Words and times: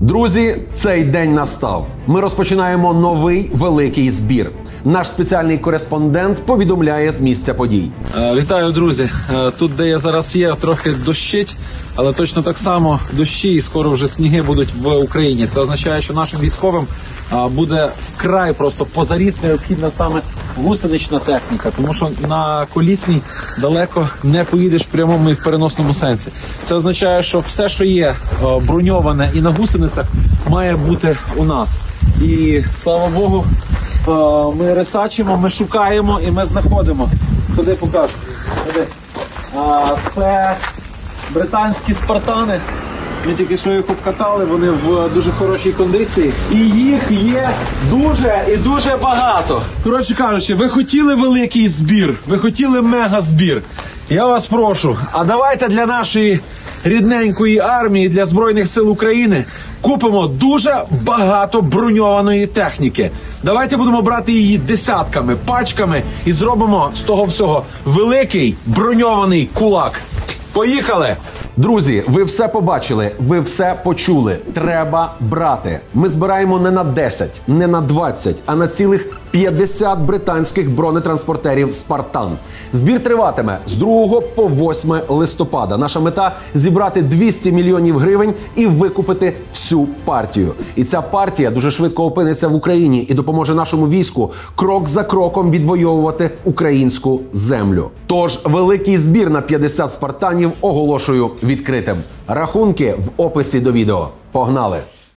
Друзі, 0.00 0.56
цей 0.72 1.04
день 1.04 1.34
настав. 1.34 1.86
Ми 2.06 2.20
розпочинаємо 2.20 2.94
новий 2.94 3.50
великий 3.54 4.10
збір. 4.10 4.50
Наш 4.84 5.08
спеціальний 5.08 5.58
кореспондент 5.58 6.42
повідомляє 6.46 7.12
з 7.12 7.20
місця 7.20 7.54
подій. 7.54 7.90
Е, 8.18 8.34
Вітаю, 8.34 8.72
друзі. 8.72 9.10
Е, 9.34 9.50
Тут, 9.50 9.76
де 9.76 9.88
я 9.88 9.98
зараз 9.98 10.36
є, 10.36 10.54
трохи 10.60 10.90
дощить, 10.90 11.56
але 11.94 12.12
точно 12.12 12.42
так 12.42 12.58
само 12.58 13.00
дощі 13.12 13.54
і 13.54 13.62
скоро 13.62 13.90
вже 13.90 14.08
сніги 14.08 14.42
будуть 14.42 14.68
в 14.80 14.96
Україні. 14.96 15.46
Це 15.46 15.60
означає, 15.60 16.02
що 16.02 16.14
нашим 16.14 16.40
військовим 16.40 16.86
е, 17.32 17.36
буде 17.48 17.88
вкрай 18.08 18.52
просто 18.52 18.84
позаріс 18.86 19.34
необхідна 19.42 19.90
саме 19.90 20.20
гусенична 20.56 21.18
техніка, 21.18 21.70
тому 21.76 21.94
що 21.94 22.10
на 22.28 22.66
колісній 22.74 23.20
далеко 23.60 24.08
не 24.22 24.44
поїдеш 24.44 24.82
в 24.82 24.86
прямому 24.86 25.30
і 25.30 25.32
в 25.32 25.44
переносному 25.44 25.94
сенсі. 25.94 26.30
Це 26.64 26.74
означає, 26.74 27.22
що 27.22 27.40
все, 27.40 27.68
що 27.68 27.84
є 27.84 28.14
броньоване 28.62 29.30
і 29.34 29.40
на 29.40 29.50
гусеницях, 29.86 30.06
має 30.48 30.76
бути 30.76 31.16
у 31.36 31.44
нас. 31.44 31.78
І 32.22 32.62
слава 32.82 33.08
Богу, 33.08 33.46
е, 34.08 34.10
ми 34.58 34.74
ресачимо, 34.74 35.36
ми 35.36 35.50
шукаємо 35.50 36.20
і 36.28 36.30
ми 36.30 36.46
знаходимо. 36.46 37.08
Куди 37.56 37.74
покажу? 37.74 38.14
Це 40.14 40.56
британські 41.30 41.94
спартани. 41.94 42.60
Ми 43.26 43.34
тільки 43.34 43.56
що 43.56 43.70
їх 43.70 43.90
обкатали, 43.90 44.44
вони 44.44 44.70
в 44.70 45.08
дуже 45.14 45.30
хорошій 45.32 45.72
кондиції. 45.72 46.32
І 46.52 46.56
їх 46.56 47.10
є 47.10 47.48
дуже 47.90 48.44
і 48.48 48.56
дуже 48.56 48.96
багато. 49.02 49.62
Коротше 49.84 50.14
кажучи, 50.14 50.54
ви 50.54 50.68
хотіли 50.68 51.14
великий 51.14 51.68
збір, 51.68 52.14
ви 52.26 52.38
хотіли 52.38 52.82
мега 52.82 53.20
збір. 53.20 53.62
Я 54.10 54.26
вас 54.26 54.46
прошу, 54.46 54.96
а 55.12 55.24
давайте 55.24 55.68
для 55.68 55.86
нашої 55.86 56.40
рідненької 56.88 57.58
армії, 57.58 58.08
для 58.08 58.26
Збройних 58.26 58.68
сил 58.68 58.90
України 58.90 59.44
купимо 59.80 60.26
дуже 60.26 60.82
багато 61.04 61.62
броньованої 61.62 62.46
техніки. 62.46 63.10
Давайте 63.42 63.76
будемо 63.76 64.02
брати 64.02 64.32
її 64.32 64.58
десятками, 64.58 65.36
пачками 65.46 66.02
і 66.26 66.32
зробимо 66.32 66.90
з 66.94 67.00
того 67.00 67.24
всього 67.24 67.62
великий 67.84 68.56
броньований 68.66 69.48
кулак. 69.54 70.00
Поїхали! 70.52 71.16
Друзі, 71.56 72.04
ви 72.06 72.24
все 72.24 72.48
побачили, 72.48 73.12
ви 73.18 73.40
все 73.40 73.74
почули. 73.84 74.38
Треба 74.54 75.14
брати. 75.20 75.80
Ми 75.94 76.08
збираємо 76.08 76.58
не 76.58 76.70
на 76.70 76.84
10, 76.84 77.42
не 77.48 77.66
на 77.66 77.80
20, 77.80 78.36
а 78.46 78.54
на 78.54 78.68
цілих 78.68 79.06
50 79.36 80.00
британських 80.00 80.70
бронетранспортерів 80.70 81.74
Спартан. 81.74 82.30
Збір 82.72 83.02
триватиме 83.02 83.58
з 83.66 83.76
2 83.76 84.20
по 84.20 84.48
8 84.48 84.94
листопада. 85.08 85.76
Наша 85.76 86.00
мета 86.00 86.36
зібрати 86.54 87.02
200 87.02 87.52
мільйонів 87.52 87.98
гривень 87.98 88.34
і 88.54 88.66
викупити 88.66 89.32
всю 89.52 89.86
партію. 90.04 90.52
І 90.76 90.84
ця 90.84 91.02
партія 91.02 91.50
дуже 91.50 91.70
швидко 91.70 92.04
опиниться 92.04 92.48
в 92.48 92.54
Україні 92.54 93.06
і 93.10 93.14
допоможе 93.14 93.54
нашому 93.54 93.88
війську 93.88 94.32
крок 94.54 94.88
за 94.88 95.04
кроком 95.04 95.50
відвоювати 95.50 96.30
українську 96.44 97.20
землю. 97.32 97.90
Тож 98.06 98.40
великий 98.44 98.98
збір 98.98 99.30
на 99.30 99.40
50 99.40 99.92
спартанів 99.92 100.52
оголошую 100.60 101.30
відкритим. 101.42 101.96
Рахунки 102.28 102.94
в 102.98 103.22
описі 103.22 103.60
до 103.60 103.72
відео. 103.72 104.08
Погнали! 104.32 104.95